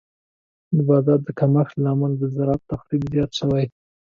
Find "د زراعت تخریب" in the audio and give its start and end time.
2.21-3.03